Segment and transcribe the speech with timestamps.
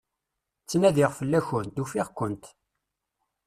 [0.61, 2.45] Ttnadiɣ fell-akent, ufiɣ-kent.